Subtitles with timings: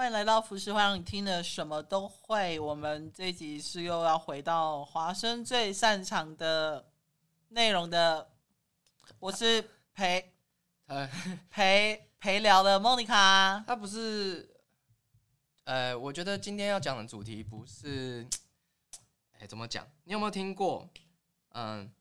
[0.00, 2.58] 欢迎来到浮世会，让你听的什么都会。
[2.58, 6.90] 我们这一集是又要回到华生最擅长的
[7.48, 8.30] 内容的。
[9.18, 10.32] 我是陪
[11.50, 13.62] 陪陪聊的莫妮卡。
[13.66, 14.48] 他不是，
[15.64, 18.26] 呃，我觉得今天要讲的主题不是，
[19.38, 19.86] 哎，怎么讲？
[20.04, 20.88] 你有没有听过？
[21.50, 21.92] 嗯，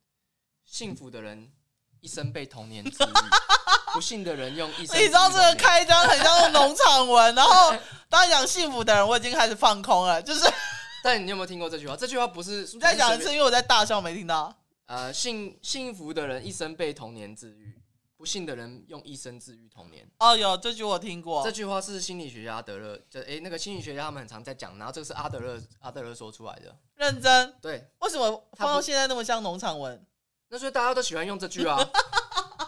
[0.64, 1.52] 幸福的人
[2.00, 3.08] 一生被童年治愈。
[4.00, 7.76] 不幸的人用一生，你知道这个开张很像是农场文，然后
[8.08, 10.22] 当讲幸福的人，我已经开始放空了。
[10.24, 10.50] 就是，
[11.04, 11.98] 但你有没有听过这句话？
[11.98, 14.56] 这句话不是 你再讲一次，因为我在大笑，没听到。
[14.86, 17.78] 呃，幸幸福的人一生被童年治愈，
[18.16, 20.10] 不幸的人用一生治愈童年。
[20.20, 21.44] 哦，有这句我听过。
[21.44, 26.74] 这句话是心理学家阿德勒，就哎，那个心理学家他们很常在讲，然后这个是阿德勒阿德勒说出来的。
[26.96, 27.54] 认真？
[27.62, 27.86] 对。
[28.00, 30.02] 为什么放到现在那么像农场文？
[30.48, 31.78] 那所以大家都喜欢用这句啊。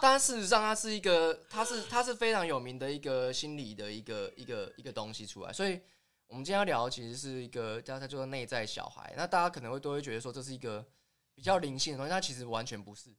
[0.02, 5.52] 但事实上，它是一个，它是它是非常有名的一个心理的一个一个一个东西出来。
[5.52, 5.80] 所以，
[6.26, 9.14] 我们今天要聊的其实是一个叫它叫做内在小孩。
[9.16, 10.84] 那大家可能会都会觉得说，这是一个
[11.36, 13.14] 比较灵性的东西，它其实完全不是。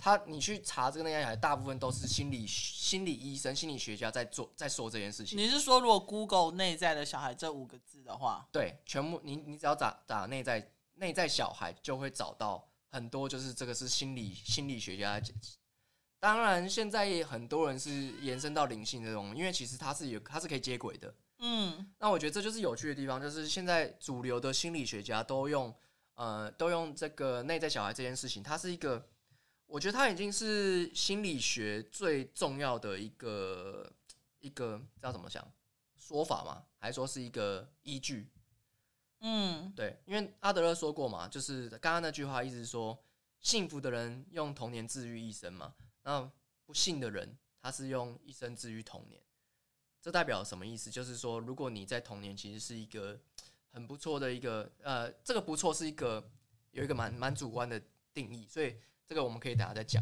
[0.00, 5.38] 它你去查这个内在小孩，大部分都是心理心理医生、心理学家在做在说这件事情。
[5.38, 15.22] 你是说，如果 Google 内在的小孩这五个字的话，对，全部你你只要打打内在内在小孩，就会找到很多，就是这个是心理心理学家。
[16.18, 21.14] 当然，现在也很多人是延伸到灵性这种，因为其实它是有，它是可以接轨的。
[21.38, 25.72] 嗯，那我觉得这就是有趣的地方，就是现在主流的心理学家都用，
[26.14, 29.06] 呃，都用这个内在小孩这件事情，它是一个，
[29.66, 33.92] 我觉得它已经是心理学最重要的一个
[34.40, 35.46] 一个叫怎么讲
[35.94, 38.26] 说法嘛，还是说是一个依据？
[39.20, 42.98] 嗯，对，因为阿德勒说过嘛，就是刚刚那句话意思是说，
[43.40, 45.74] 幸福的人用童年治愈一生嘛。
[46.06, 46.30] 那
[46.64, 49.20] 不幸的人，他是用一生治愈童年，
[50.00, 50.88] 这代表什么意思？
[50.88, 53.18] 就是说，如果你在童年其实是一个
[53.72, 56.30] 很不错的一个，呃，这个不错是一个
[56.70, 57.82] 有一个蛮蛮主观的
[58.14, 60.00] 定义，所以这个我们可以等下再讲。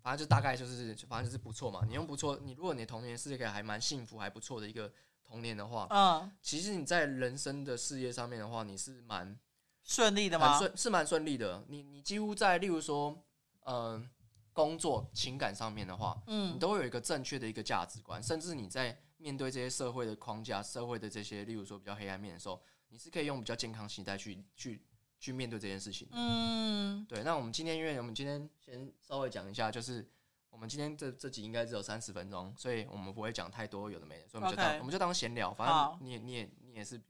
[0.00, 1.84] 反正就大概就是，反正就是不错嘛。
[1.86, 4.90] 你用不错，你如果你的童年是一个还蛮幸福、还不错的一个
[5.22, 9.38] 童年的话，嗯，其实你在人生的事业上面的话，你是蛮
[9.82, 10.56] 顺利的吗？
[10.56, 11.62] 顺是蛮顺利的。
[11.68, 13.22] 你你几乎在，例如说，
[13.66, 14.08] 嗯、呃。
[14.52, 24.84] 工作、情感上面的话，嗯，你都会有一个正确的一个价值观，甚至你在面对这些社会的框架、社会的这些，例如说比较黑暗面的时候，你是可以用比较健康心态去去
[25.18, 26.06] 去面对这件事情。
[26.12, 27.22] 嗯，对。
[27.22, 30.06] 那我们今天，因为我们今天先稍微讲一下，就是
[30.50, 35.54] 我们今天这这集应该只有三十分钟，所以我们不会讲太多有的没的，所以我们就当.我们就当闲聊。
[35.54, 37.00] 反正你也你也你也是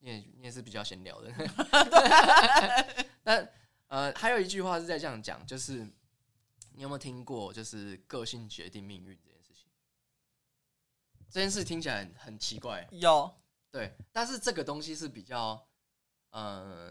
[0.00, 1.30] 你也你也是比较闲聊的。
[3.22, 3.46] 那
[3.86, 5.86] 呃，还有一句话是在这样讲，就是。
[6.72, 9.68] 你有没有听过，就是个性决定命运这件事情？
[11.28, 12.88] 这件事听起来很很奇怪。
[12.92, 13.30] 有，
[13.70, 15.68] 对，但是这个东西是比较，
[16.30, 16.90] 呃，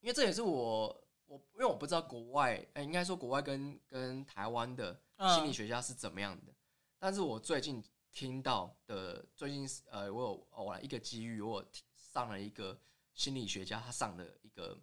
[0.00, 5.00] 因为这也是我我因为我不知道国外，哎、欸，应该说国外跟跟台湾的
[5.34, 6.52] 心理学家是怎么样的。
[6.52, 6.56] 嗯、
[6.98, 7.82] 但是我最近
[8.12, 12.78] 听到的，最近呃，我有偶然一个机遇，我有上了一个
[13.14, 14.78] 心理学家他上的一个。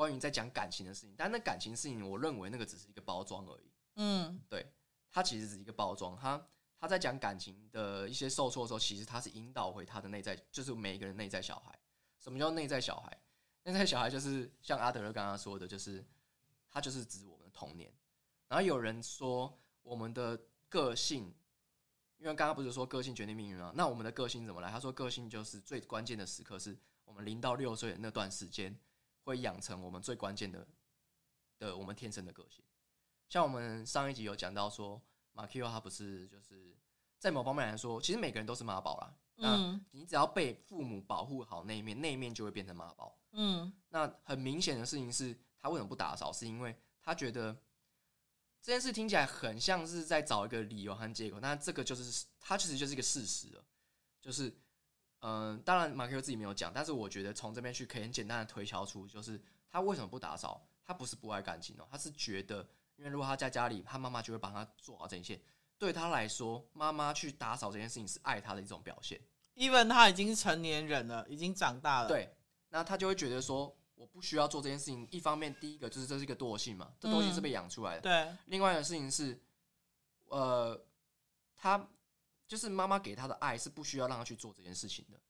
[0.00, 3.70] 关于在讲感情的事情，但那感情事情，我认为那个只是一个包装而已。
[3.96, 4.72] 嗯，对，
[5.10, 6.16] 它其实只是一个包装。
[6.16, 6.42] 他
[6.78, 11.78] 他在讲感情的一些受挫的时候，其实他是引导回他的内在，就是每一个人内在小孩。
[12.18, 13.14] 什么叫内在小孩？
[13.64, 16.02] 内在小孩就是像阿德勒刚刚说的，就是
[16.70, 17.92] 他就是指我们的童年。
[18.48, 20.40] 然后有人说我们的
[20.70, 21.24] 个性，
[22.16, 23.70] 因为刚刚不是说个性决定命运吗？
[23.76, 24.70] 那我们的个性怎么来？
[24.70, 26.74] 他说个性就是最关键的时刻，是
[27.04, 28.74] 我们零到六岁的那段时间。
[29.22, 30.66] 会养成我们最关键的
[31.58, 32.64] 的我们天生的个性，
[33.28, 35.00] 像我们上一集有讲到说，
[35.32, 36.76] 马奎欧他不是就是
[37.18, 39.14] 在某方面来说，其实每个人都是妈宝啦。
[39.42, 43.18] 嗯，你只要被父母保护好那一面，那一面就会变成妈宝。
[43.32, 46.32] 嗯，那很明显的事情是他为什么不打扫？
[46.32, 47.52] 是因为他觉得
[48.60, 53.64] 这件事听起来很像是在找一个理由和借口，那这个就是他其实就是一个事实了，
[54.20, 54.54] 就是。
[55.22, 59.38] 嗯，当然马奎欧自己没有讲，但是我觉得从这边去可以很简单的推敲出，就是
[59.70, 60.66] 他为什么不打扫？
[60.82, 62.66] 他不是不爱干净哦，他是觉得，
[62.96, 65.40] 因为如果他在家里，他妈妈就会帮他做好这一切。
[65.78, 69.20] 对他来说，妈妈去打扫这件事情是爱他的一种表现。
[69.56, 72.08] Even 他已经是成年人了，已经长大了。
[72.08, 72.34] 对，
[72.70, 75.06] 那他就会觉得说，我不需要做这件事情。
[75.10, 78.00] 一方面，第一个就是这是一个惰性嘛，这惰性是被养出来的。
[78.00, 78.36] 嗯、对。
[78.46, 79.38] 另外一个事情是，
[80.28, 80.82] 呃，
[81.56, 81.86] 他。
[82.50, 85.20] 就是妈妈给他的爱是不需要让他去做这件事情的。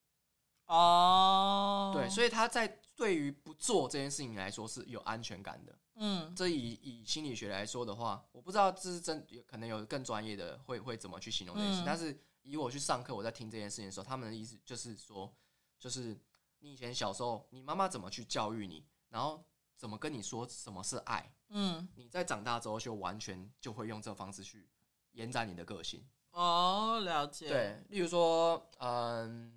[0.65, 5.79] 哦，对，所以他在对于不做这件事情来说是有安全感的。
[5.97, 15.31] 嗯，这以以心理学来说的话，我不知道这是真可能有更专业的会会怎么去形容这件事，但是以我去上课，我在听这件事情的时候，他们的意思就是说，
[15.79, 16.19] 就是
[16.61, 19.45] 你以前小时候，你妈妈怎么去教育你，然后
[19.77, 24.71] 怎么跟你说什么是爱，嗯，你在长大之后就完全就会用这个方式去
[25.11, 26.03] 延展你的个性。
[26.33, 27.49] 哦，了解。
[27.49, 29.53] 对，例如说，嗯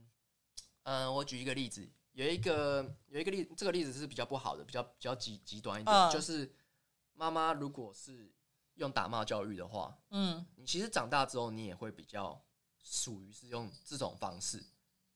[0.84, 6.52] 嗯，我举一个例子，有一个有一个例，这个例子是比较不好的，比较比较极极端一点，嗯、就是
[7.14, 8.34] 妈妈如果是
[8.76, 12.44] 用打骂教育的话，嗯，你其实长大之后，你也会比较
[12.84, 14.62] 属于是用这种方式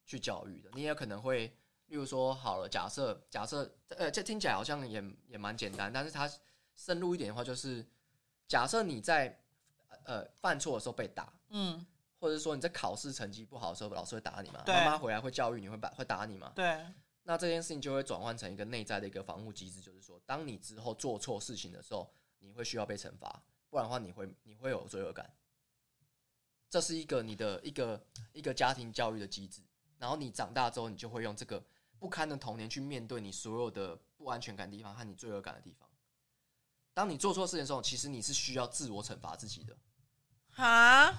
[0.05, 0.69] 去教育的。
[0.73, 1.47] 你也可能会，
[1.87, 6.31] 例如说，好了，假设假设，呃，这听起来好像也也蛮简单，但是它
[6.75, 7.85] 深入一点的话，就是
[8.47, 9.43] 假设你在
[10.05, 11.85] 呃犯错的时候被打，嗯，
[12.19, 14.63] 或者说你在考试成绩不好的时候，老师会打你吗？
[14.67, 16.51] 妈妈回来会教育你，会把会打你吗？
[16.55, 16.85] 对，
[17.23, 22.09] 那这件事情就会转换成一个内在的一个防护机制，就是说，当你之后做错事情的时候。
[22.39, 25.27] 你会需要被惩罚，不然的话你会你会有罪恶感。
[26.69, 29.59] 这是一个你的一个一个家庭教育的机制，
[29.97, 31.61] 然后你长大之后，你就会用这个
[31.97, 35.86] 不堪的童年去面对你所有的不安全感的地方和你罪恶感的地方。
[36.97, 39.77] 当你做错事情的时候，其实你是需要自我惩罚自己的。
[40.49, 41.13] 哈，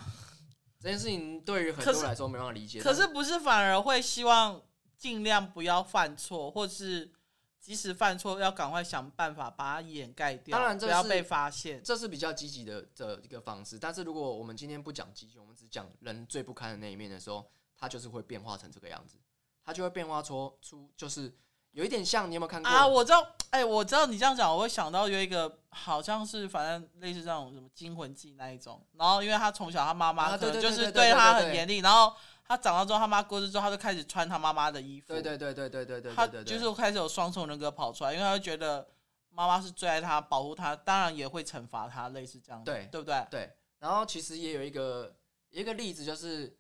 [0.81, 2.83] 这件事情对于很多人来说没办法理解。
[2.83, 4.61] 可是不是反而会希望
[4.97, 7.13] 尽量不要犯错，或是？
[7.61, 11.83] 即使犯错，要赶快想办法把它掩盖掉，当然这不要被发现。
[11.83, 13.79] 这是比较积极的的一个方式。
[13.79, 17.45] 但是如果我们今天不讲积极，我们只讲人最不堪的那一面的时候，
[17.77, 19.19] 它就是会变化成这个样子，
[19.63, 21.31] 它就会变化出出就是
[21.73, 22.87] 有一点像，你有没有看过啊？
[22.87, 23.21] 我知道，
[23.51, 28.85] 哎、欸，我知道你这样讲，我会想到有一个好像是反正类似这种什么惊魂记那一种。
[28.95, 32.13] 然后因为他从小他妈妈可能就是对他很严厉，然后。
[32.51, 35.09] 他长大之后，他妈过世之后，他就开始穿他妈妈的衣服。
[35.09, 38.89] 对对对对对对对，他就是开始有双重人格跑出来，因为他会觉得
[39.29, 42.65] 妈妈是最爱他、保护他，当然也会惩罚他，类似这样。
[42.65, 43.27] 对，对不对？
[43.31, 43.53] 对。
[43.81, 45.15] 然后其实也有一个
[45.51, 46.57] 一个例子，就是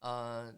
[0.00, 0.50] 呃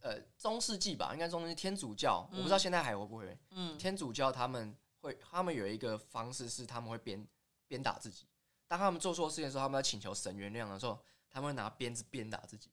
[0.00, 3.38] 呃中世纪吧，应该中世纪天主教，嗯、我不知道现在还会不会。
[3.50, 3.76] 嗯。
[3.78, 7.26] 天主教他们会，他们有一个方式是他们会鞭
[7.66, 8.26] 鞭打自己。
[8.66, 10.98] 当他们做错事情的时候，他们要请求神原谅的时候，
[11.30, 12.70] 他们会拿鞭子鞭打自己。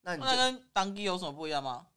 [0.00, 1.88] 那你那跟当地有什么不一样吗？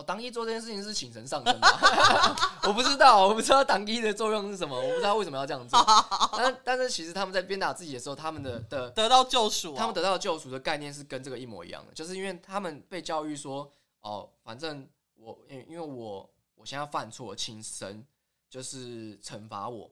[0.00, 1.68] 哦，当一做这件事情是请神上身吗？
[2.64, 5.78] 我不知道，我不知道当一的作用是什么，我不知道为什么要这样做。
[6.36, 13.70] 但但是其实他们在鞭打自己的时候，他们的的得到救赎、啊，他们得到救赎的概念是跟这个一模一样的，就是因为他们被教育说，
[14.00, 18.04] 哦，反正我因因为我我现在犯错，请神
[18.48, 19.90] 就是惩罚我。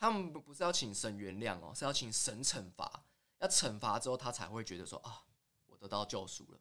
[0.00, 3.02] 他们不是要请神原谅哦，是要请神惩罚，
[3.40, 5.22] 要惩罚之后他才会觉得说啊，
[5.66, 6.58] 我得到救赎了。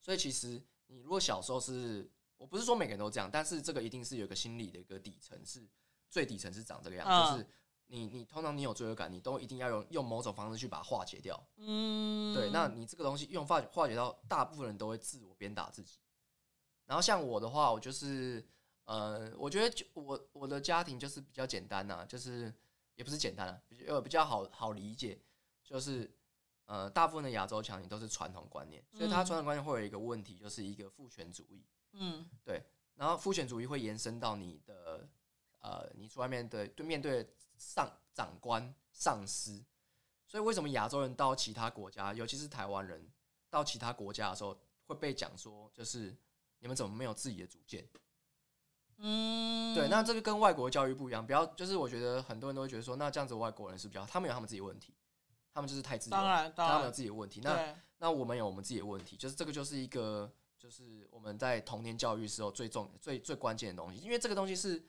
[0.00, 2.06] 所以其实你如果小时候是，
[2.36, 5.66] 我不是说每个人都这样，但是这个一定是有一个心理的一个底层，是
[6.10, 7.48] 最底层是长这个样子，嗯、就是
[7.86, 11.48] 你你通常你有罪恶感，你都一定要用用某种方式去把它化解掉。
[11.56, 15.98] 嗯，对，那你这个东西用化化解到，大部分人都会自我鞭打自己。
[16.84, 18.46] 然后像我的话，我就是
[18.84, 22.54] 呃，我觉得就我我的家庭就是比较简单呐、啊，就是
[22.96, 25.18] 也不是简单啊，比较比较好好理解，
[25.64, 26.14] 就是。
[26.64, 31.64] 呃，大部分的亚洲强尼都是传统观念，所以他传统观念会有一个问题，就是一个父权主义。
[31.92, 32.62] 嗯，对。
[32.94, 35.08] 然后父权主义会延伸到你的
[35.60, 39.64] 呃，你出外面的对面对上长官、上司。
[40.26, 43.06] 所以为什么亚洲人到其他国家，尤其是台湾人
[43.50, 46.16] 到其他国家的时候，会被讲说，就是
[46.60, 47.86] 你们怎么没有自己的主见？
[48.98, 49.88] 嗯，对。
[49.88, 54.94] 那这个跟外国教育不一样，不要就是我觉得很多人都会觉得说，那这样子外国人是比较，他们有他们自己问题。
[55.52, 57.40] 他们就是太自由，当然，当然他们有自己的问题。
[57.42, 64.00] 那那我们有我们自己的问题，就是这个就是一个，就是我们在童年教育时候最重、最最关键的东西。
[64.00, 64.82] 因为这个东西是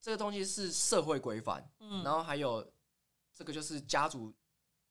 [0.00, 2.72] 这个东西是社会规范，嗯，然后还有
[3.34, 4.32] 这个就是家族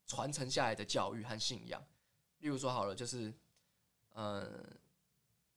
[0.05, 1.81] 传承下来的教育和信仰。
[2.39, 3.33] 例如说好了，就是
[4.13, 4.63] 呃，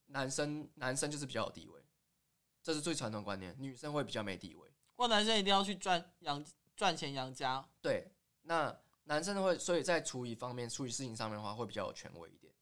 [0.07, 1.83] 男生男生就是比较有地位，
[2.63, 4.71] 这是最传统观念，女生会比较没地位。
[4.95, 6.45] 或男生一定要去赚养
[6.77, 8.11] 赚钱养家，对，
[8.43, 8.79] 那。
[9.05, 12.53] 男生会，所以在处理方面、处理事情上面的话，会比较有权威一点。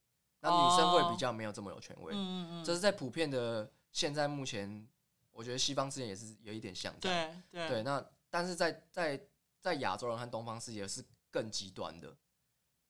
[0.40, 2.14] 那女生会比较没有这么有权威。
[2.14, 4.88] 嗯嗯，这是在普遍的现在目前，
[5.32, 7.42] 我觉得西方世界也是有一点像这样。
[7.50, 7.82] 对对对。
[7.82, 9.20] 那但是在在
[9.60, 12.16] 在亚洲人和东方世界是更极端的，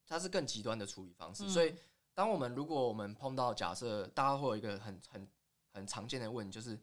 [0.07, 1.49] 它是更极端的处理方式。
[1.49, 1.75] 所以，
[2.13, 5.27] 当我们如果我们碰到假设，大家会有一个很很
[5.73, 6.79] 很常见的问题，就是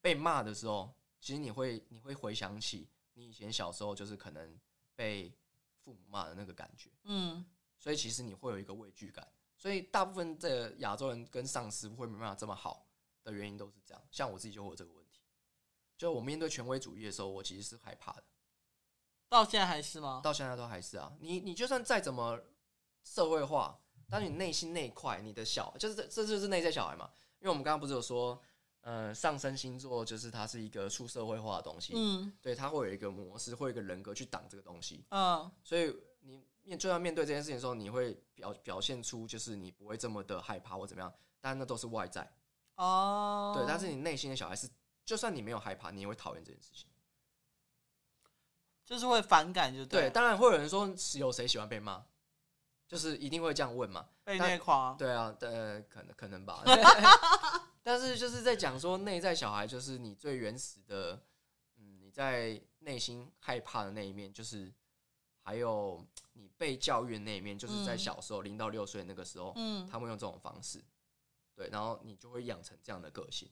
[0.00, 4.56] 被骂的时候，其实你会你会回想起你以前小时候，就是可能
[4.94, 5.32] 被。
[5.84, 7.44] 父母骂的那个感觉，嗯，
[7.78, 12.86] 所以其实你会有一个畏惧感，所以大部分的亚洲人跟上司会没办法这么好
[13.22, 14.02] 的原因都是这样。
[14.10, 15.20] 像我自己就会有这个问题，
[15.98, 18.24] 就我面对权威主义的时候，我其实是害怕的。
[19.28, 20.20] 到现在还是吗？
[20.24, 21.12] 到现在都还是啊。
[21.20, 22.40] 你你就算再怎么
[23.02, 27.10] 社会化，当你内心那一块，你的小就是这这就是内在小孩嘛。
[27.40, 28.40] 因为我们刚刚不是有说，
[28.84, 41.10] 呃，上升星座就是它是一个出社会化的东西，嗯，对，它会有一个模式，会有一个人格去挡这个东西，嗯，所以你面就要面对这件事情的时候，你会表表现出就是你不会这么的害怕或怎么样，
[41.40, 42.30] 但那都是外在，
[42.74, 44.68] 哦，对，但是你内心的小孩是，
[45.02, 46.86] 就算你没有害怕，你也会讨厌这件事情。
[48.84, 50.10] 就是会反感，就对，对。
[50.10, 52.04] 当然会有人说，有谁喜欢被骂？
[52.86, 54.06] 就是一定会这样问嘛？
[54.24, 54.94] 被内狂？
[54.98, 56.62] 对啊，呃，可能可能吧。
[57.84, 61.22] 但是就是在讲说，内在小孩就是你最原始的，
[61.76, 64.74] 嗯，你在内心害怕的那一面，就是
[65.42, 70.82] 还有你被教育的那一面，就是在小时候零到六岁那个时候，嗯，他们用这种方式，
[71.54, 73.48] 对，然后你就会养成这样的个性。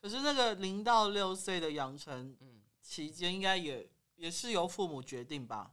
[0.00, 3.88] 可是那个零到六岁的养成，嗯，期间应该也。
[4.16, 5.72] 也是由父母决定吧，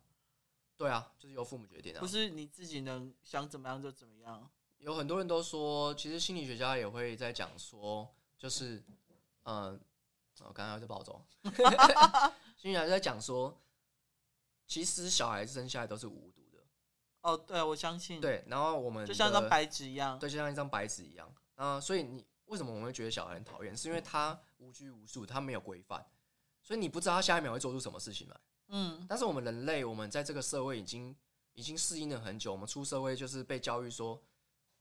[0.78, 4.50] 对啊，就是由父母决定啊，不是你自己能想怎么样就怎么样。
[4.80, 8.08] 有很多人都说，其实心理学家也会在讲说，
[8.38, 8.84] 就是，
[9.44, 9.80] 嗯，
[10.46, 11.22] 我刚刚在暴走，
[12.56, 13.60] 心理学家在讲说，
[14.66, 16.60] 其实小孩子生下来都是无毒的。
[17.22, 18.22] 哦，对，我相信。
[18.22, 21.34] 对，然后我们就像一张白纸一样，对，就像一张白纸一样。
[21.56, 23.76] 啊，所以你为什么我们会觉得小孩很讨厌？
[23.76, 26.06] 是因为他无拘无束，他没有规范。
[26.62, 29.06] 所以你不知道他下一秒会做出什么事情来，嗯。
[29.10, 31.16] 但是我们人类，我们在这个社会已经
[31.54, 32.52] 已经适应了很久。
[32.52, 34.22] 我们出社会就是被教育说，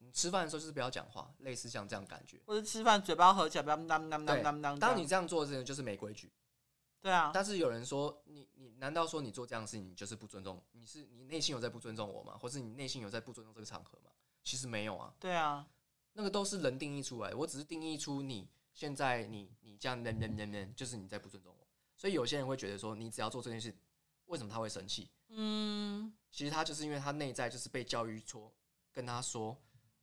[0.07, 2.41] 你吃饭的时候就是不要讲话，类似像这样感觉。
[2.47, 4.79] 或者吃饭嘴巴合起来，不要当当当当当。
[4.79, 6.33] 当你这样做的时候，就是没规矩。
[7.03, 7.33] 对啊。
[7.35, 10.63] 但是有人说，你你难道说你做这样的事情，你就是不尊重？
[10.71, 12.39] 你是你内心有在不尊重我吗？
[12.41, 14.13] 或是你内心有在不尊重这个场合吗？
[14.45, 15.13] 其实没有啊。
[15.19, 15.67] 对啊。
[16.13, 21.67] 那个都是人定义出来的，我只是定义出你现在你你这样人人人人，就是你在不尊重我。
[21.97, 23.75] 所以有些人会觉得说，你只要做这件事，
[24.27, 25.11] 为什么他会生气？
[25.31, 28.53] 嗯，其实他就是因为他内在就是被教育说，
[28.93, 29.57] 跟他说，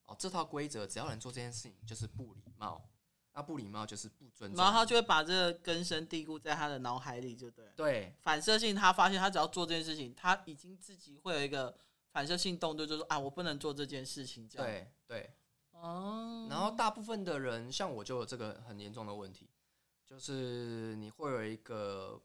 [0.05, 2.89] 哦，这套规则只要能做这件事情就是不礼貌，
[3.33, 7.65] 那不礼貌就是不尊重，然后他就会把这个根深蒂固在他的脑海里，就对。
[7.75, 11.75] 对，反射性他发现他只要做这件事情，他已经自己会有一个
[12.11, 14.47] 反射性动作，就是说啊，我不能做这件事情。
[14.47, 14.67] 这样。
[14.67, 15.33] 对对，
[15.71, 19.49] 哦，然后大部分的人像我就有这个很严重的问题。
[20.05, 22.21] 就是你会有一个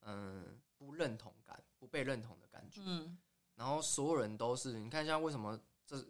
[0.00, 3.16] 嗯不认同感、不被认同的感觉，嗯，
[3.54, 6.04] 然后所有人都是，你看像为什么这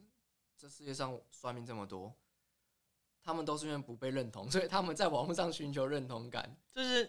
[0.63, 2.15] 这世界上算命这么多，
[3.21, 6.57] 他们都是因为不被认同，所以他们在网络上寻求认同感。
[6.73, 7.01] 就是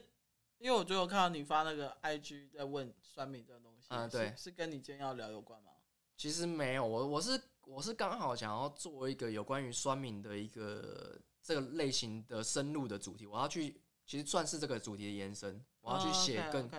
[0.57, 5.73] 因为我最后看到你发那个 IG 在问算命这个东西，嗯，对，是跟你今天要聊有关吗？
[6.17, 13.79] 其实没有，我我是我是刚好想要做一个有关于算命的一个这个类型的深入的主题，我要去。
[14.05, 16.69] 其实算是这个主题的延伸，我要去写更，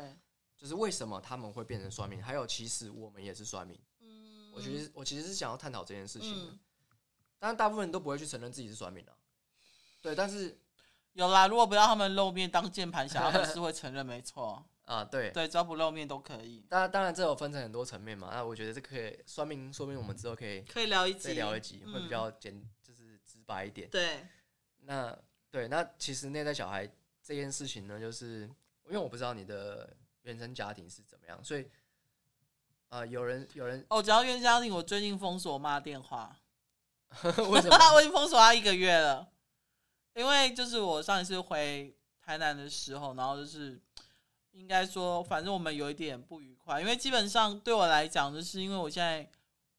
[0.59, 3.81] 就是为什么他们会变成算命，还有其实我们也是算命。
[4.55, 6.53] 嗯，我其实我其实是想要探讨这件事情的，
[7.39, 9.13] 但是大部分人都不会去承认自己是算命的。
[10.01, 10.59] 对，但是
[11.13, 14.65] 有啦，如果不要他们露面当键盘侠，他们是会承认，没错。
[14.85, 16.65] 啊，对对，只要不露面都可以。
[16.69, 18.29] 当然，当然这有分成很多层面嘛。
[18.33, 23.89] 那我觉得这可以算命，说明我们之后可以可以聊一集，聊一集会比较简，就是直白一点。
[23.89, 24.27] 对，
[24.83, 25.19] 那
[25.51, 26.91] 对，那其实内在小孩。
[27.27, 28.43] 这件事情呢，就是
[28.85, 31.71] 因为我不知道你的原生家庭是怎么样，所以啊、
[32.95, 36.37] 呃，有人有人哦，只要原生家庭，我最近封锁我妈电话，
[37.51, 37.77] 为什么？
[37.93, 39.29] 我已经封锁她一个月了，
[40.15, 43.81] 因为就是我上一次回台南的时候，然后就是
[44.53, 49.29] 应该说，反正我们有一点不愉快，因为基本上对我来讲，就是因为我现在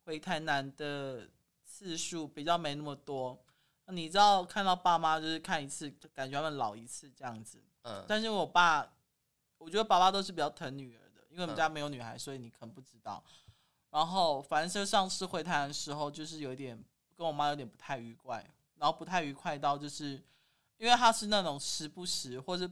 [0.03, 1.29] 回台南的
[1.63, 3.41] 次数比较没那么多。
[3.87, 7.63] 你知道看到爸妈就是看一次，就感觉他们老一次这样子。
[7.83, 8.85] 嗯，但是我爸，
[9.57, 11.04] 我觉得爸爸都是比较疼女儿的，
[11.35, 13.21] 因为我们家没有女孩，所以你可能不知道。
[13.89, 16.81] 然后反正就上次会谈的时候，就是有一点
[17.13, 18.41] 跟我妈有点不太愉快，
[18.75, 20.23] 然后不太愉快到就是，
[20.77, 22.69] 因为她是那种时不时或者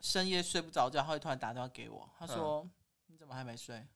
[0.00, 2.66] 深夜睡不着觉，她会突然打电话给我，她说
[3.08, 3.86] ：“你怎么还没睡？”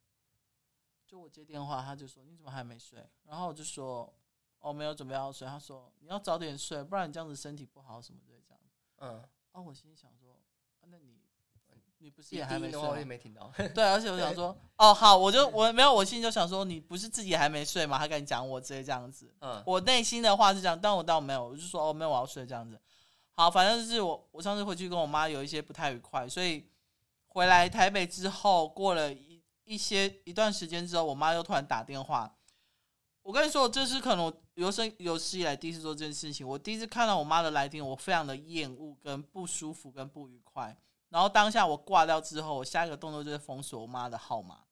[1.09, 4.13] 就我接电话，她就说：“你怎么还没睡？”然后我就说。
[4.61, 8.81] 我、哦、没有准备要睡，他说你要早点睡，不然你这样子身体不好什么的这样子。
[8.97, 10.41] 嗯，哦，我心里想说，
[10.81, 11.21] 啊、那你
[12.05, 12.79] 你不是也还没睡？
[12.79, 13.51] 我也没听到。
[13.75, 17.99] 对，而且我想说，哦，好，我就我没有，我心里就想说，你不是自己还没睡吗？
[17.99, 19.35] 还跟你讲我直接这样子。
[19.41, 22.79] 嗯，我内心的话是这样，但我倒没有，我就说哦，没有，我要睡这样子。
[23.33, 26.69] 好，反正就是我，我上次回去跟我妈有一些不太愉快，所以
[27.29, 32.37] 回来台北之后，过了一一些一段时间之后，我妈又突然打电话。
[33.23, 36.47] 我跟你说，这是可能我有生有史以来第一次做这件事情。
[36.47, 40.77] 我第一次看到我妈的来电，我非常的厌恶、跟不舒服、跟不愉快。
[41.15, 44.65] 然后当下我挂掉之后，我下一个动作就是封锁我妈的号码。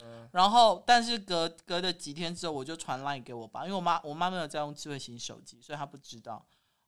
[0.00, 6.44] 嗯，然后但是隔隔了几天之后，我就传 line 给我爸，因为我妈我妈没有在用智慧型手机，所以她不知道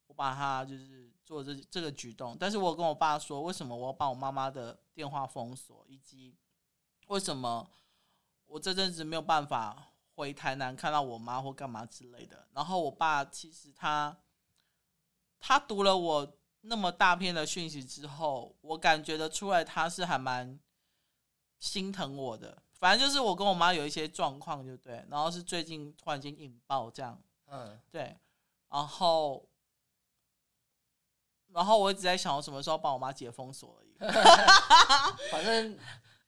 [0.08, 2.36] 我把她就是做这这个举动。
[2.36, 6.34] 但是我跟我爸说，为什么我要把我妈妈的电话封锁，以及
[7.06, 7.70] 为什么
[8.46, 12.48] 我这阵子没有办法回台南看到我妈或干嘛之类的。
[12.52, 14.16] 然后我爸其实他
[15.38, 20.58] 他读了我那么大片的讯息之后，我感觉得出来他是还蛮
[21.58, 22.62] 心疼我的。
[22.72, 28.16] 反正就是我跟我妈有一些状况，就对，然后是最近突然间引爆这样，嗯，对，
[28.70, 29.48] 然后
[31.48, 33.94] 然后我一直在想，我什么时候帮我妈解封锁而已。
[35.30, 35.78] 反正。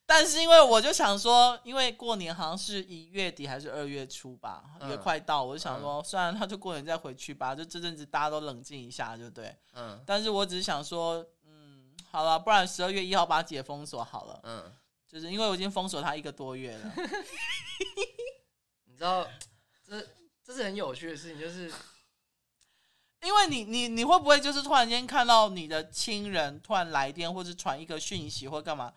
[0.09, 9.53] 但是因为我就想说，因为过年好像是一月底还是二月初吧，也快到，我就想说，算了，他就过年再回去吧，就这阵子大家都冷静一下，就对。
[9.73, 10.01] 嗯。
[10.05, 14.39] 但是我只是想说，嗯，好了，不然十二月一号把它解封锁好了。
[14.43, 14.73] 嗯。
[15.09, 16.93] 就是因为我已经封锁他一个多月了。
[18.87, 19.27] 你知道，
[19.85, 20.01] 这
[20.41, 21.71] 这是很有趣的事情，就是
[23.23, 28.93] 因为你你你会不会就是突然间看到你的亲人突然来电，或者传一个讯息，或干嘛？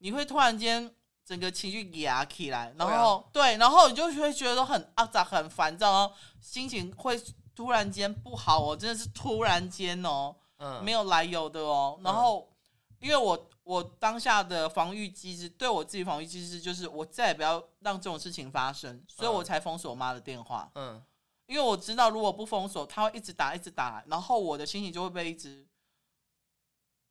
[0.00, 0.90] 你会突然间
[1.24, 7.20] 整个情绪压起来，然后对，啊、对，然后你就会觉得很阿杂、很烦躁，然后心情会
[7.54, 12.00] 突然间不好哦，真的是突然间哦，嗯，没有来由的哦。
[12.02, 12.50] 然后，
[12.98, 20.70] 因为我我当下的防御机制，对我自己防御机制就是我再也不要让这种事情发生，所以我才封锁我妈的电话。
[20.74, 21.00] 嗯，
[21.46, 25.66] 因为我知道如果不封锁，她会一直打，一直打，然后我的心情就会被一直。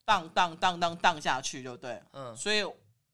[0.09, 2.63] 荡荡荡荡荡下去就对，嗯，所以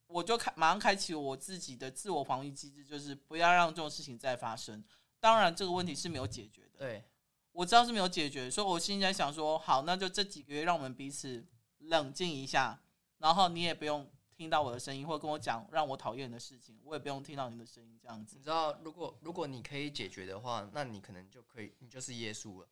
[0.08, 4.82] 我就开马上开启我自己的自我防御机制，就是不要让这种事情再发生。
[5.20, 7.04] 当然，这个问题是没有解决的，对，
[7.52, 11.46] 我知道是没有解决，所以我现在想说，好，那就这几个月让我们彼此
[11.80, 12.80] 冷静一下，
[13.18, 18.38] 然后你也不用听到我的声音，或者跟我讲让我讨厌的事情，我也不用听到你的声音，这样子。
[18.38, 22.68] 你知道，如果如果你可以解决的话，那你可能就可以，你就是耶稣了。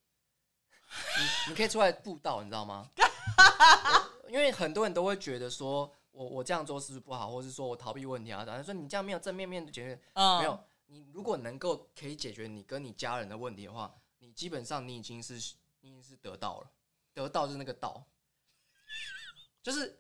[1.20, 2.90] 你你可以出来布道，你知道吗？
[4.30, 8.44] 因为很多人都会觉得说，我我这样做是不是不好，或是说我逃避问题啊？
[8.46, 10.60] 然后说你这样没有正面面的解决，嗯、没有。
[10.88, 15.34] 你如果能够可以解决你跟你家人的问题的话，你基本上你已经是
[15.82, 16.72] 你已经是得到了，
[17.14, 18.06] 得到就是那个道。
[19.64, 20.00] 就是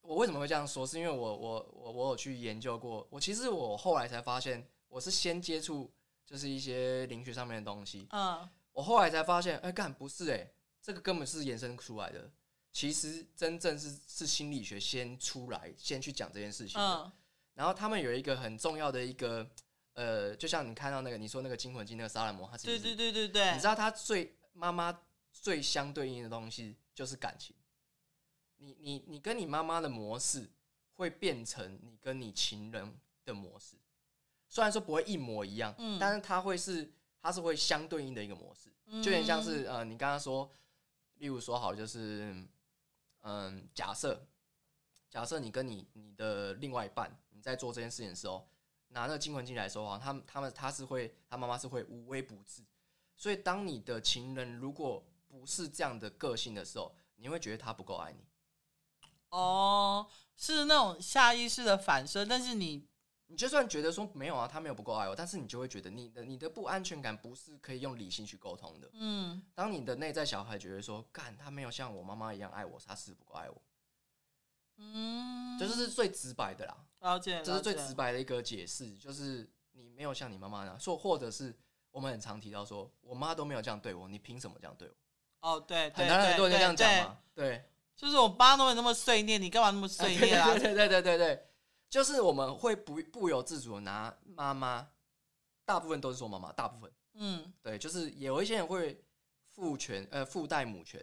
[0.00, 5.92] 我为什么会这样说，是因为我我我我有去研究过，我其实我后来才发现，我是先接触
[6.24, 12.30] 就是一些灵学上面的东西，嗯，我后来才发现，哎、欸，干不是哎、欸，这个根本是延伸出来的。
[12.74, 16.80] 其实真正是是心理学先出来，先去讲这件事情。
[16.80, 17.10] 嗯，
[17.54, 19.48] 然后他们有一个很重要的一个，
[19.92, 27.54] 呃，就像你看到那个你说那个惊魂记那个萨拉摩，他对对对对对，你知道他最妈妈最相对应的东西就是感情。
[28.56, 30.50] 你你你跟你妈妈的模式
[30.94, 32.92] 会变成你跟你情人
[33.24, 33.76] 的模式，
[34.48, 38.68] 虽然说不会一模一样，嗯，但是它会是它是会相对应的一个模式，
[39.00, 40.50] 就有点像是呃，你刚刚说，
[41.18, 42.44] 例如说好就是。
[43.24, 44.26] 嗯，假设
[45.10, 48.48] 假设你跟你你的另外一半你在做这件事情的时候，
[48.88, 52.62] 拿那个金魂进来说啊，他他们他是会他妈妈是会无微不至，
[53.16, 58.24] 所以当你的情人如果不是这样的个性的时候，你会觉得他不够爱你。
[59.30, 60.06] 哦，
[60.36, 62.86] 是那种下意识的反射，但是你。
[63.26, 68.90] 你就算觉得说没有啊，他没有不够爱我，但是你就会觉得你的你的不安全感不是可以用理性去沟通的。
[68.92, 73.62] 嗯，当你的内在小孩觉得说，干他没有像我妈妈一样爱我，他是不够爱我。
[74.76, 76.76] 嗯，这就是最直白的啦。
[77.00, 81.54] 了解，这是最直白的一个解释，就是你没有像你妈妈那样说，或者是
[81.90, 84.94] 我们很常提到说，我妈都没有这样对我，你凭什么这样对我？
[85.48, 87.18] 哦，对，很多人都这样讲嘛。
[87.34, 87.64] 对，
[87.96, 90.52] 就是我爸都没那么碎念，你干嘛那么碎念啊？
[90.52, 91.46] 对对对对对对。
[91.94, 94.88] 就是我们会不不由自主的拿妈妈，
[95.64, 99.00] 大部分都是说妈妈，大部分，嗯，对，就是有一些人会
[99.46, 101.00] 父权，呃，父代母权。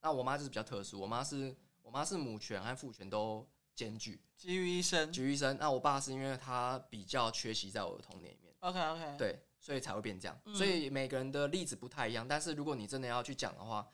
[0.00, 5.58] 那我妈就是比较特殊，我妈是我妈是母权和父权都兼具，基于医生，基于医生。
[5.58, 10.40] 那我爸是因为他比较缺席在我的童年里面，OK OK，对，所以才会变这样。
[10.44, 13.90] 嗯、所以每个人的例子不太一样，但是如果你真的要去讲的话，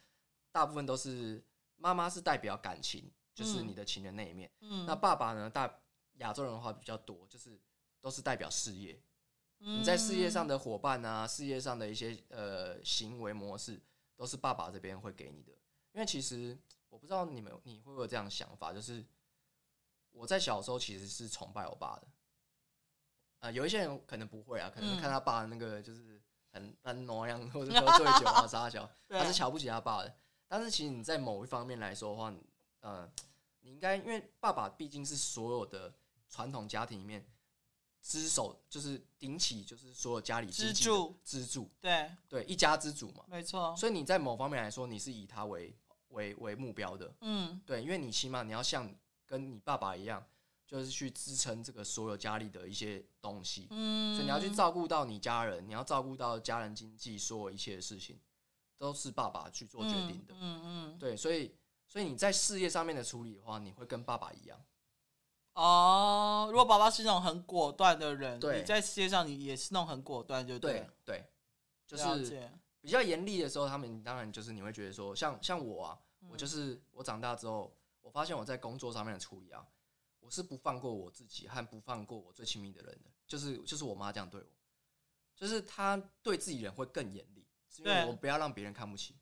[0.52, 1.42] 大部分都是
[1.76, 5.74] 妈妈是代表感情，就是你的情人那一面，嗯，那爸爸呢，大。
[6.18, 7.60] 亚洲人的话比较多，就是
[8.00, 9.00] 都是代表事业。
[9.60, 13.82] 你在事业上的伙伴啊，事业上的一些呃行为模式，
[14.14, 15.50] 都是爸爸这边会给你的。
[15.90, 16.56] 因为其实
[16.88, 19.04] 我不知道你们你会不会有这样的想法，就是
[20.10, 22.06] 我在小时候其实是崇拜我爸的。
[23.40, 30.16] 呃，有一些人可能不会啊，可能看他爸那个就是很很挪样，或者喝醉酒啊 撒娇，他是瞧不起他爸的。
[30.46, 32.32] 但是其实你在某一方面来说的话，
[32.80, 33.10] 呃，
[33.60, 35.92] 你应该因为爸爸毕竟是所有的。
[36.28, 37.26] 传统家庭里面
[38.00, 42.10] 支手，就是顶起，就是所有家里支柱，支柱，对。
[42.28, 43.74] 对，一家之主嘛，没错。
[43.76, 45.76] 所以你在某方面来说，你是以他为
[46.08, 48.94] 为为目标的，嗯，对，因为你起码你要像
[49.26, 50.24] 跟你爸爸一样，
[50.66, 58.18] 就是去支撑这个所有家里的一些东西，嗯，所以你要去照顾到你家人，你要照顾到家人经济，所有一切的事情
[58.78, 61.54] 都是爸爸去做决定的，嗯嗯，嗯，对，所以
[61.88, 64.58] 所以你在事业上面的处理的话，你会跟爸爸一样。
[65.58, 71.24] 哦，如果爸爸是那种很果断的人，对，你在世界上你也是那种很果断，就对对，对，
[71.84, 72.48] 就是
[72.80, 75.98] 比较严厉的时候，他们当然就是你会觉得说，像像我啊，
[76.30, 79.66] 我就是我长大之后，我发现我在工作上面的处理啊，
[80.20, 84.46] 我是不放过我自己和不放过我最亲密的人的，就是就是我妈这样对我，
[85.34, 89.16] 就是她对自己人会更严厉，是因为我不要让别人看不起，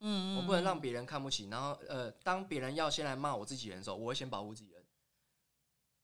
[0.00, 4.71] 嗯，我不能让别人看不起，然后呃，当别人要先来骂我自己人的时候，我会先保护自己人。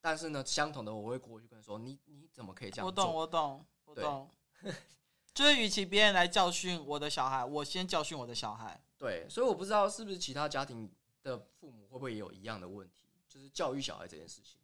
[0.01, 4.31] 但是呢，相同的，我会过去跟他说：“你你怎么可以这样做？”我懂，我懂，我懂。
[5.35, 8.81] 就是，与其别人来教训我的小孩，我先教训我的小孩。
[8.97, 10.91] 对，所以我不知道是不是其他家庭
[11.23, 14.61] 的父母会不会也有一样的问题，就是教育小孩这件事情。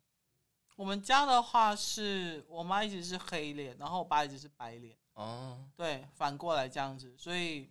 [0.76, 4.96] 我们家的话是我妈一直是黑脸，然后我爸一直是白脸。
[5.14, 7.70] 哦，对，反过来这样子，所以。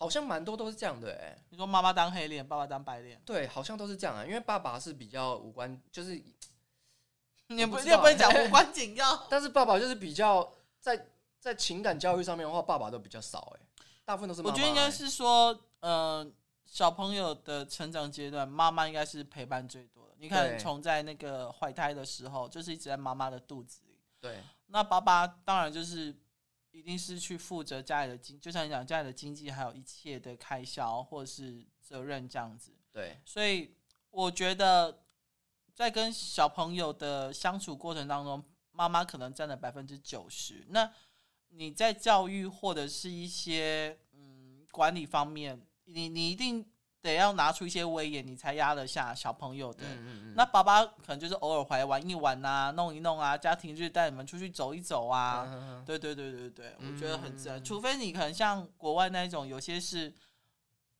[0.00, 4.24] 好像蛮多都是这样的哎、欸，你说妈妈当黑脸，爸爸当白脸，对，好像都是这样啊。
[4.24, 6.14] 因为爸爸是比较无关，就是
[7.48, 11.08] 你也不你也不会讲无关紧要， 但是爸爸就是比较在
[11.38, 14.40] 在情感教育上面的话，爸爸都比较少哎、欸，大部分都是。
[14.40, 16.26] 我觉得应该是说，呃，
[16.64, 20.14] 小朋友的成长阶段，妈妈应该是陪伴最多的。
[20.16, 26.16] 你看，从在那个怀胎的时候，就是一直在妈妈的肚子里，对，那爸爸当然就是。
[26.70, 32.72] 一定是去负责家里的经，就像你讲家里的经济，还有一切的开销或是责任这样子。
[32.92, 33.74] 对，所以
[34.10, 35.02] 我觉得
[35.74, 40.64] 在跟小朋友的相处过程当中，妈妈可能占了百分之九十。
[40.68, 40.92] 那
[41.48, 46.69] 你在教育或者是一些嗯管理方面，你你一定。
[47.02, 49.84] 得要拿出一些威严，你才压得下小朋友的。
[49.84, 55.82] 嗯嗯嗯，那爸爸可能就是偶尔回来玩一玩啊，弄一弄啊，家庭就带你们出去走一走啊。
[55.86, 57.62] 对对对对对，我觉得很自然。
[57.64, 60.12] 除非你可能像国外那一种，有些是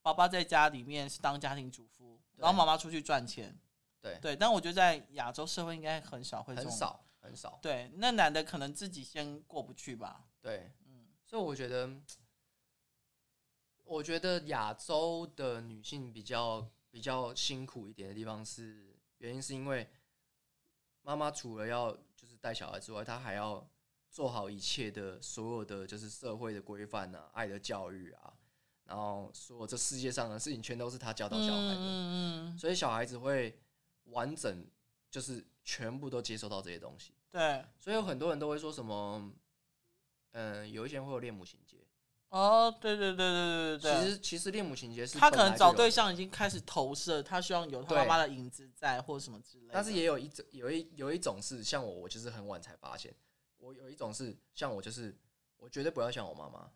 [0.01, 3.55] 爸爸在家里面是当家庭主妇，然后妈妈出去赚钱。
[4.01, 7.59] 对对，但我觉得在亚洲社会应该很少会这种，很少很少。
[7.61, 10.23] 对，那男的可能自己先过不去吧。
[10.41, 11.87] 对，嗯，所以我觉得。
[13.91, 19.85] 我觉得亚洲的女性比较比较辛苦一点的地方是，原因是因为
[21.01, 23.69] 妈妈除了要就是带小孩之外，她还要
[24.09, 28.33] 做好一切的所有的就是社会的规范啊、爱的教育啊，
[28.85, 33.59] 然后所有这世界上的事情全都是她教导小孩的，嗯嗯，所以小孩子会
[34.05, 34.65] 完整
[35.09, 37.11] 就是全部都接受到这些东西。
[37.29, 39.33] 对，所以有很多人都会说什么，
[40.31, 41.75] 嗯，有一些人会有恋母情结。
[42.31, 49.73] 哦，对对对对对对，其实其实恋母情节是他可能找对象已经开始投射，他希望有他妈妈的影子在或者什么之类的。
[49.73, 53.13] 但是也有一种有一有一种是像我，我就是很晚才发现。
[53.57, 55.13] 我有一种是像我，就是
[55.57, 56.71] 我绝对不要像我妈妈，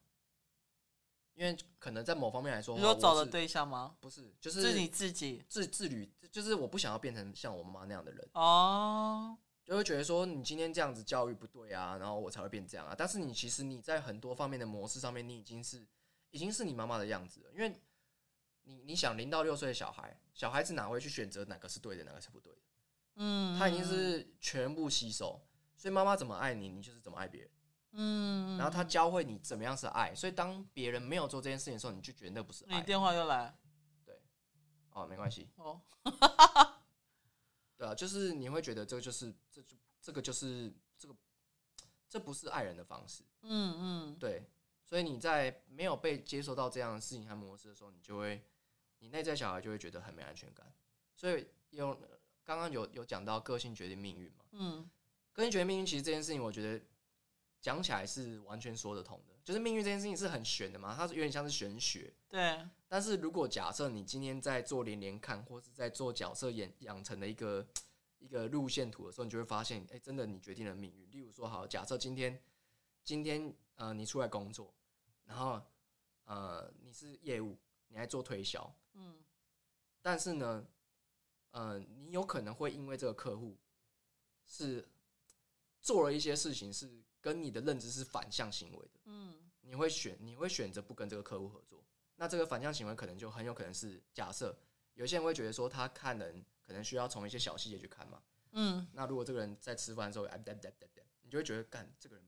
[1.36, 3.96] 因为可能在某方面来说，你说找的对象吗？
[4.02, 8.30] 不是，就是是你自己自自律，就是我不想要变成像我妈妈那样的人。
[8.34, 9.38] 哦。
[9.65, 12.93] 就会觉得说你今天这样子教育不对啊，然后我才会变这样啊。
[12.95, 15.84] 但是你其实你在很多方面的模式上面，你已经是
[16.30, 17.51] 已经是你妈妈的样子了。
[17.51, 17.75] 因为
[18.62, 22.62] 你你想零到六岁的小孩，小孩子哪会去选择哪个是对的，哪个是不对的？
[23.15, 25.41] 嗯，他已经是全部吸收。
[25.75, 27.49] 所以妈妈怎么爱你，你就是怎么爱别人。
[27.93, 30.13] 嗯，然后他教会你怎么样是爱。
[30.13, 32.78] 所以当别人没有做这件事情的时候，你就觉得那不是爱。
[32.78, 33.58] 你电话又来。
[34.06, 34.21] 对，
[34.91, 35.49] 哦，没关系。
[35.56, 35.82] 哦。
[37.77, 41.15] 对啊，就是你会觉得这就是这就这个就是这个，
[42.07, 43.23] 这不是爱人的方式。
[43.41, 44.43] 嗯嗯，对，
[44.83, 48.43] 所以你在没有被接受到这样的事情和模式的时候，你就会，
[48.99, 50.65] 你内在小孩就会觉得很没安全感。
[51.15, 51.93] 所以有
[52.43, 54.45] 刚刚有有讲到个性决定命运嘛？
[54.51, 54.89] 嗯，
[55.33, 56.83] 个性决定命运，其实这件事情我觉得
[57.59, 59.33] 讲起来是完全说得通的。
[59.43, 62.13] 就是命运这件事情是很玄的嘛，它是有点像是玄学。
[62.29, 62.67] 对。
[62.95, 67.67] 但是如果假设你今天在做连连看，或是在做角色演养成的一个
[68.19, 71.12] 一个路线图的时候，你就会发现，哎、欸，真的你决定了命运。
[71.12, 72.41] 例如说，好，假设今天
[73.03, 74.73] 今天呃你出来工作，
[75.25, 75.62] 然后
[76.23, 77.58] 呃你是业务，
[77.89, 79.21] 你还做推销，嗯，
[80.01, 80.65] 但是呢，
[81.51, 83.58] 呃你有可能会因为这个客户
[84.45, 84.88] 是
[85.81, 87.03] 做了一些事情是。
[87.19, 91.84] 跟你的认知是反向行为的，嗯，你会选你会选择不跟这个客户合作，
[92.17, 94.58] 那这个反向行为可能就很有可能是假设，
[94.93, 100.41] 有些人会觉得说他看人可能需要从一些小细节去看嘛，嗯，那如果这个人在吃饭的时候，哎，
[101.21, 102.25] 你就会觉得干这个人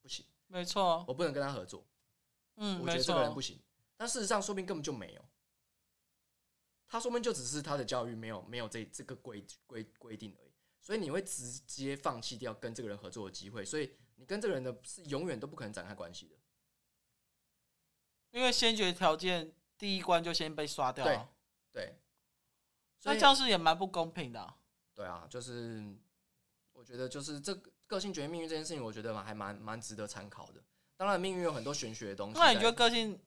[0.00, 1.86] 不行，没错，我不能跟他合作。
[2.56, 3.60] 嗯，我觉得这个人不行，
[3.96, 5.24] 但事实上说不定根本就没有，
[6.86, 16.36] 他说不定就只是他的教育没有没有这这个规规规定而已，所以你会直接放弃掉跟这个人合作的机会，所以你跟这个人的是永远都不可能展开关系的，
[18.36, 21.26] 因为先决条件第一关就先被刷掉了，
[21.72, 21.96] 对，
[22.98, 24.54] 所，那这样是也蛮不公平的啊。
[24.94, 25.82] 对啊，就是
[26.74, 30.62] 我觉得就是这个个性决定命运这件事情，我觉得还蛮蛮值得参考的。
[30.98, 32.38] 当然，命运有很多玄学的东西。
[32.38, 33.18] 那你觉得个性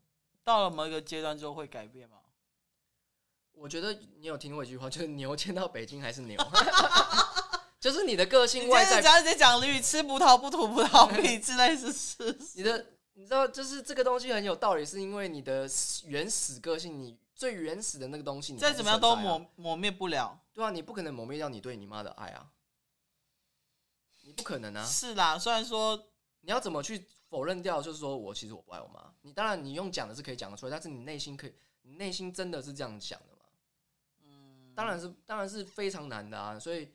[0.43, 2.17] 到了某一个阶段之后会改变吗？
[3.53, 6.39] 我觉得你有听过一句话，就是 牛牵到北京还是牛，
[7.81, 9.01] 就是你的个性外在。
[9.01, 12.53] 讲直接讲绿，吃葡萄不吐葡萄皮之类是事实。
[12.57, 12.85] 你的
[13.19, 15.69] 你知道，就是这个东西很有道理，是因为你的
[16.05, 20.39] 原始个性，你最原始的那个东西，你再怎么样都抹抹灭不了。
[20.53, 22.49] 对啊，你不可能抹灭掉你对你妈的爱啊！
[24.23, 24.85] 你不可能啊！
[24.85, 26.01] 是啦，虽然说
[26.39, 29.13] 你要怎么去否认掉，就是说我其实我不爱我妈。
[29.23, 33.41] 你当然你用讲的是可以讲得出来，但是你内心可以，你内心真的是这样想的吗？
[34.21, 36.57] 嗯，当然是，当然是非常难的啊！
[36.57, 36.89] 所以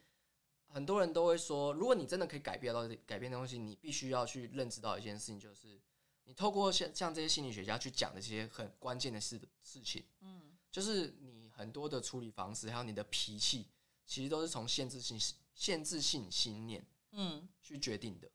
[0.69, 5.79] 很多人都会说，如果你真的可以改变到改变的东西，你必须要去认知到一件事情，就是
[6.25, 11.45] 你透过像像这些心理学家去讲的这些很关键的事事情，嗯，就是你。
[11.57, 13.69] 很多的处理方式，还有你的脾气，
[14.05, 15.17] 其实都是从限制性、
[15.55, 18.29] 限制性信念，嗯，去决定的。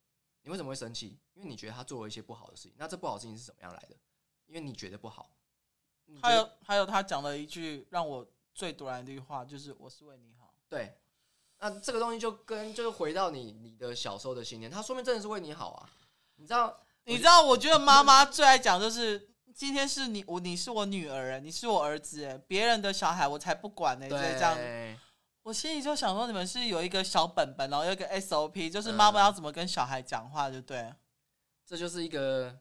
[0.43, 1.19] 你为什么会生气？
[1.33, 2.71] 因为你觉得他做了一些不好的事情。
[2.77, 3.97] 那这不好的事情是怎么样来的？
[4.45, 5.35] 因为你觉得不好。
[6.21, 8.25] 还有，还有，他讲了一句让我
[8.55, 10.55] 最突然的一句话，就是“我是为你好”。
[10.69, 10.97] 对，
[11.57, 15.89] 那这个东西就跟就是回到你你的小时候的信念，他说明真的是为你好啊。
[16.37, 16.81] 你知道？
[17.09, 17.41] 你知道？
[17.41, 19.27] 我觉得妈妈最爱讲就是。
[19.59, 24.07] 今天是你我你是我女儿，你是我儿子，别人的小孩我才不管呢。
[24.07, 24.57] 对，这样，
[25.43, 30.93] 我心里就想说，你们是有一个小本本，然后有一个 SOP，就是妈妈要怎么跟小孩讲话，对不对？
[31.65, 32.57] 这就是一个，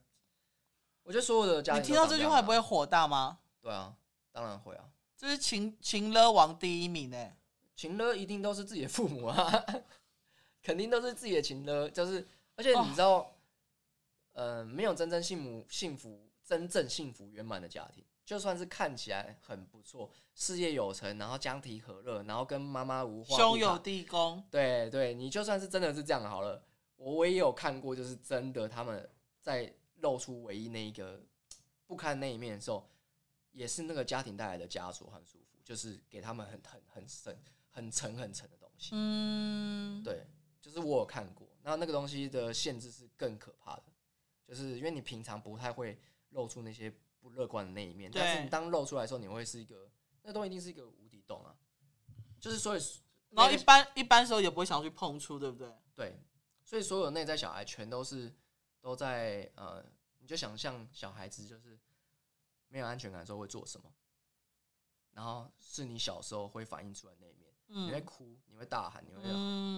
[1.05, 3.39] 我觉得所有的家庭，你听到这句话不会火大吗？
[3.63, 3.95] 对啊，
[4.33, 4.83] 当然会啊。
[5.17, 7.31] 这是情情勒王第一名呢，
[7.77, 9.65] 情勒一定都是自己的父母啊，
[10.65, 13.27] 肯定都是自己的情勒，就是而且你知道，哦、
[14.39, 16.25] 呃，没有真正幸福幸福。
[16.49, 24.43] 真正幸福圆满的家庭，就算是看起来很不错，事业有成，然后家庭和乐，然后跟妈妈无话，兄友弟恭。
[24.51, 26.65] 对对，你就算是真的是这样好了，
[26.97, 29.07] 我我也有看过，就是真的他们
[29.43, 31.23] 在露出唯一那一个
[31.87, 32.89] 不堪那一面的时候，
[33.53, 38.93] 也是那个家庭带来的枷锁很舒服，就是给他们很很很深、很沉很沉的东西。
[38.95, 40.27] 嗯，对，
[40.63, 43.83] 就是我有看过，那那个东西的限制是更可怕的，
[44.49, 46.01] 就是因为你平常不太会。
[46.33, 51.57] 露出那些不乐观的那一面，但是你当露出来的时候，你会是一个，那东西一定是一个无底洞啊！
[52.39, 52.83] 就是所以，
[53.31, 55.75] 然后一般一般时候也不会想去碰触，对不对？
[55.95, 56.21] 对，
[56.63, 58.31] 所以所有内在小孩全都是
[58.83, 59.83] 都在呃，
[60.19, 61.81] 你就想象小孩子就是
[62.69, 63.91] 没有安全感的时候会做什么，
[65.13, 69.23] 然后是你小时候会反映出来的那一面，嗯，你会哭，你会大喊，你会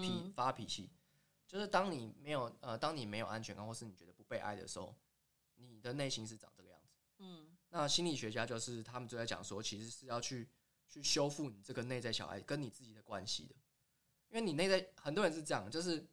[0.02, 0.90] 脾发脾气，
[1.46, 4.94] 就是当你没有呃，当你没有安全感，或是你觉得不被爱的时候。
[5.62, 10.48] 你的内心是长这个样子，嗯，那心理学家就是他们就在讲说，其实是要去
[10.88, 13.54] 去修复你这个内在小孩跟你自己的关系的，
[14.30, 16.06] 因为你内在很多人是这样，就是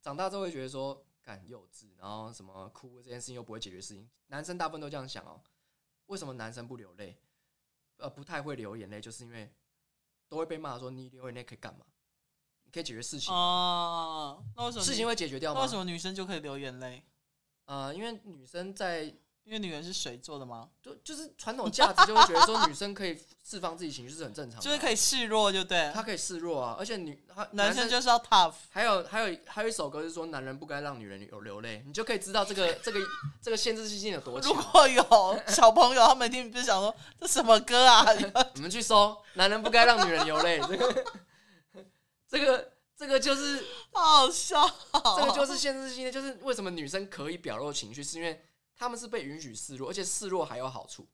[0.00, 5.42] 长大之后会觉得说，干幼稚，然后什么哭这件事情又不会解决事情，男生大部分都这样想哦。
[6.06, 7.20] 为什么男生不流泪？
[7.98, 9.52] 呃，不太会流眼泪，就是因为
[10.26, 11.84] 都会被骂说你流眼泪可以干嘛？
[12.64, 14.42] 你可以解决事情哦。
[14.56, 15.60] 那为什么事情会解决掉吗？
[15.60, 17.04] 为什么女生就可以流眼泪？
[17.66, 19.02] 呃，因为女生在，
[19.44, 20.68] 因为女人是水做的吗？
[20.80, 25.90] 就就是传统价值就会觉得说女生可以释放自己情绪是很正常的，就是可以示弱，就对。
[25.92, 28.54] 她可以示弱啊，而且女她男生就是要 tough。
[28.70, 33.00] 还有还有还有一首歌是说男人不该让女人有流泪，你就可以知道这个这个
[33.42, 34.52] 这个限制性有多强。
[34.52, 35.02] 如果有
[35.48, 38.06] 小朋友他们听不是想说这什么歌啊？
[38.54, 41.04] 你们去搜男人不该让女人流泪，这个
[42.28, 42.75] 这个。
[42.96, 44.66] 这个就是 好笑，
[45.18, 48.42] 这个就是限制性的，就是为什么女生可以表露情绪，是因为
[48.74, 51.06] 他们是被允许示弱，而且示弱还有好处。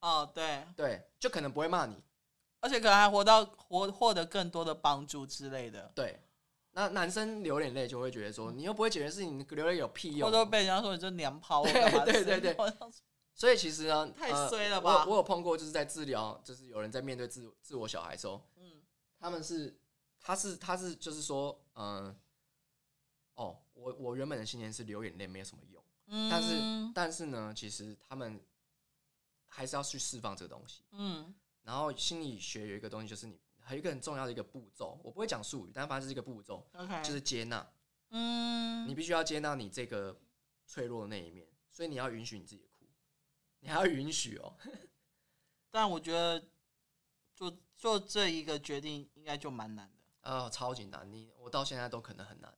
[0.00, 1.96] 哦，对对，就可能不会骂你，
[2.60, 5.90] 而且可能还活到获获得更多的帮助之类的。
[5.92, 6.22] 对，
[6.70, 10.30] 那男生流眼泪就会觉得说，你又不会解决事情，你流泪有屁用？
[10.30, 11.64] 或者被人家说你就娘炮。
[11.64, 12.56] 对对对对。
[13.34, 15.04] 所以其实呢，太衰了吧？
[15.04, 18.82] 我我有碰过，就是在治疗，就是有人在面对自自我小孩的时候，嗯，
[19.18, 19.76] 他们是。
[20.20, 22.14] 他是他是就是说，嗯，
[23.34, 28.40] 哦，我我原本的信念是流眼泪没有什么用，嗯，但是但是呢，其实他们
[29.46, 37.66] 还是要去释放这个东西，嗯，然后心理学有一个东西就是你还有一个很重要的一个步骤，我不会讲术语，但反正是一个步骤，OK，就是接纳。
[38.10, 40.18] 嗯，你必须要接纳你这个
[40.66, 42.86] 脆弱的那一面，所以你要允许你自己哭，
[43.60, 44.56] 你还要允许哦。
[45.70, 46.48] 但我觉得，
[47.34, 49.97] 做做这一个决定应该就蛮难的。
[50.28, 52.52] 哦，超级难，你我到现在都可能很难，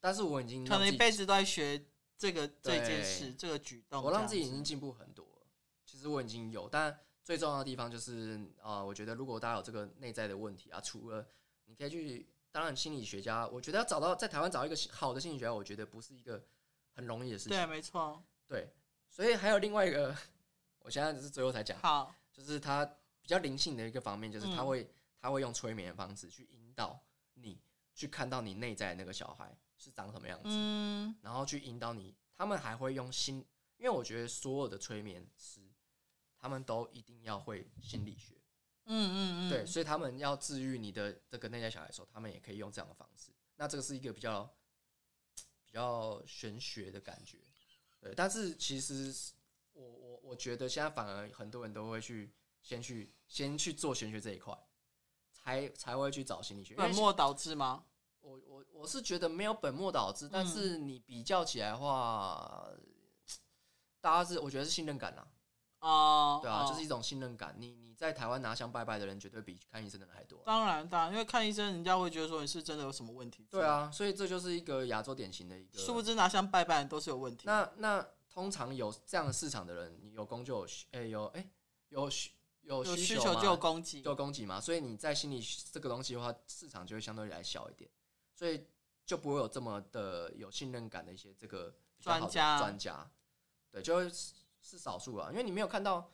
[0.00, 1.84] 但是我已经可能一辈子都在学
[2.16, 4.02] 这个这件事，这个举动。
[4.02, 5.46] 我让自己已经进步很多了。
[5.84, 11.26] 其实我已经有，但最重要的地方就是啊、呃，我觉得如果大家有这个内在的问题啊，除了
[11.64, 16.40] 你可以去，当然心理学家，我觉得要找到在台湾找一个好的心理学家，我觉得不是一个
[16.94, 17.56] 很容易的事情。
[17.56, 18.22] 对，没错。
[18.46, 18.72] 对，
[19.08, 20.14] 所以还有另外一个，
[20.80, 21.76] 我现在只是最后才讲。
[21.80, 22.84] 好，就是他
[23.20, 27.02] 比较灵性的一个方面，就是他会、嗯、他会用催眠的方式去引导
[27.34, 27.60] 你
[27.94, 32.14] 去看到你内在的那个小孩是长什么样子，嗯，然后去引导你。
[32.36, 33.36] 他们还会用心，
[33.76, 35.60] 因为我觉得所有的催眠师，
[36.36, 38.34] 他们都一定要会心理学。
[38.86, 43.30] 嗯嗯嗯，对，所以他们要治愈你的这个内在小孩的时候，他们也可以用这样的方式。
[43.56, 44.44] 那这个是一个比较
[45.64, 47.38] 比较玄学的感觉。
[48.00, 49.14] 对，但是其实
[49.72, 54.52] 我我我觉得现在反而很多人都会去先去先去做玄学这一块，
[55.44, 56.74] 才才会去找心理学。
[56.74, 57.84] 本末倒置吗？
[58.20, 62.80] 我我我是觉得没有本末倒置，但是你比较起来的话，嗯、
[64.00, 65.28] 大家是我觉得是信任感啦。
[65.80, 67.54] 哦，对啊，哦、就是一种信任感。
[67.58, 70.42] 你你在台湾拿香拜拜的人，绝对比看医生的人还多。
[70.46, 73.46] 当然，当然，因为看医生，人家会觉得说你是真的有什么问题。
[73.50, 75.78] 对啊，所以这就是一个亚洲典型的一个。
[75.78, 77.42] 殊不知拿香拜拜的都是有问题。
[77.44, 78.02] 那那
[78.32, 81.50] 通常有这样的市场的人，你有工就有需，哎、欸、有哎、欸、
[81.90, 82.30] 有需
[82.64, 84.60] 有需求，有需求就有供给，就有供给嘛。
[84.60, 85.40] 所以你在心理
[85.72, 87.90] 这个东西的话，市场就会相对来小一点，
[88.34, 88.66] 所以
[89.06, 93.10] 就不会有这么的有信任感的一些这个专家专家。
[93.70, 94.10] 对，就会
[94.60, 96.10] 是少数啊，因为你没有看到。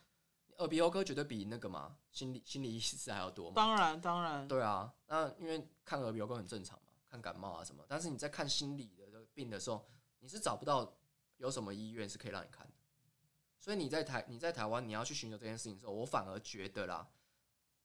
[0.58, 3.54] 耳鼻喉科绝对比那个嘛，心理心理医师还要多嘛。
[3.56, 4.46] 当然，当然。
[4.46, 7.82] 对啊，那因为看耳鼻喉科很正常嘛，看感冒啊什么。
[7.88, 9.82] 但是你在看心理的病的时候，
[10.18, 10.94] 你是找不到
[11.38, 12.74] 有什么医院是可以让你看的。
[13.60, 17.08] 所以你在台你在台湾你要去寻求这件事情的时候，我反而觉得啦，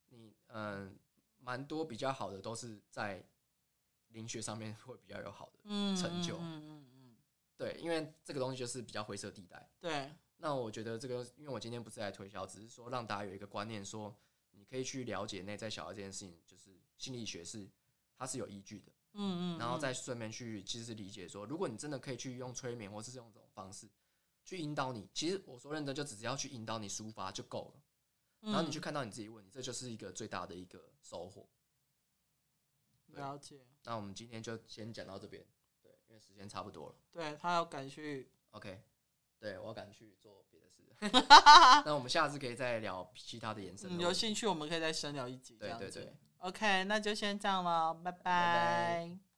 [0.10, 0.98] 你嗯，
[1.38, 3.24] 蛮多比较好的都是在
[4.08, 5.60] 灵学上面会比较有好的
[5.96, 6.38] 成就。
[6.38, 7.18] 嗯嗯嗯嗯。
[7.58, 9.70] 对，因为这个东西就是比较灰色地带。
[9.80, 10.12] 对。
[10.38, 14.14] 那我觉得这个，因为我今天不是来推销，只是说让大家有一个观念，说
[14.52, 17.70] 你可以去了解内在小孩这件事情，就是心理学是
[18.18, 23.90] 它是有依据的，嗯嗯，然后再顺便去其实理解说，如果你真的可以去用催眠或是用这种方式
[24.46, 27.82] 去引导你，其实我说认真就只要去引导你抒发就够了，
[28.42, 31.50] 然后你去看到你自己问题，这就是一个最大的一个收获。
[33.08, 33.66] 了解。
[33.84, 35.44] 那我们今天就先讲到这边，
[35.82, 36.96] 对，因为时间差不多了。
[37.12, 38.84] 对，他要赶去，OK。
[39.40, 40.84] 对，我要赶去做别的事。
[41.86, 44.00] 那我们下次可以再聊其他的延伸。
[44.00, 45.56] 有兴趣，我们可以再深聊一集。
[45.58, 46.14] 对对对。
[46.40, 48.20] OK，那就先这样了，拜拜。
[48.22, 49.35] 拜拜。